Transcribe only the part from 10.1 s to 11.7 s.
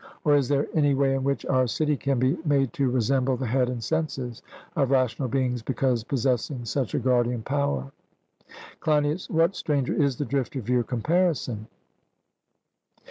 the drift of your comparison?